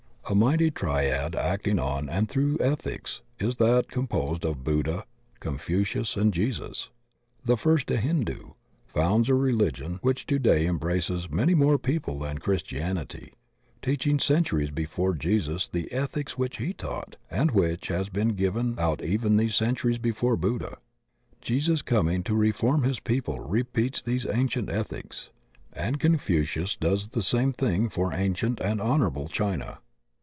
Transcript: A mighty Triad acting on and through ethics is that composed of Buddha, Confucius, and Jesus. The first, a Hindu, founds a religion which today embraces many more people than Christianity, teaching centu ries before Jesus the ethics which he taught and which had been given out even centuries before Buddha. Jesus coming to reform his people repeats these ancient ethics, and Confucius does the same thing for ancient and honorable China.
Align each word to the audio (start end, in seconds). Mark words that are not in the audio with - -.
A 0.29 0.33
mighty 0.35 0.71
Triad 0.71 1.35
acting 1.35 1.77
on 1.77 2.07
and 2.07 2.29
through 2.29 2.57
ethics 2.61 3.19
is 3.37 3.57
that 3.57 3.91
composed 3.91 4.45
of 4.45 4.63
Buddha, 4.63 5.03
Confucius, 5.41 6.15
and 6.15 6.33
Jesus. 6.33 6.89
The 7.43 7.57
first, 7.57 7.91
a 7.91 7.97
Hindu, 7.97 8.51
founds 8.87 9.27
a 9.27 9.35
religion 9.35 9.99
which 10.01 10.25
today 10.25 10.65
embraces 10.67 11.29
many 11.29 11.53
more 11.53 11.77
people 11.77 12.19
than 12.19 12.37
Christianity, 12.37 13.33
teaching 13.81 14.19
centu 14.19 14.53
ries 14.59 14.69
before 14.71 15.15
Jesus 15.15 15.67
the 15.67 15.91
ethics 15.91 16.37
which 16.37 16.59
he 16.59 16.71
taught 16.71 17.17
and 17.29 17.51
which 17.51 17.87
had 17.89 18.13
been 18.13 18.29
given 18.29 18.79
out 18.79 19.03
even 19.03 19.49
centuries 19.49 19.97
before 19.99 20.37
Buddha. 20.37 20.77
Jesus 21.41 21.81
coming 21.81 22.23
to 22.23 22.35
reform 22.35 22.83
his 22.83 23.01
people 23.01 23.41
repeats 23.41 24.01
these 24.01 24.25
ancient 24.31 24.69
ethics, 24.69 25.29
and 25.73 25.99
Confucius 25.99 26.77
does 26.77 27.09
the 27.09 27.21
same 27.23 27.51
thing 27.51 27.89
for 27.89 28.13
ancient 28.13 28.61
and 28.61 28.79
honorable 28.79 29.27
China. 29.27 29.79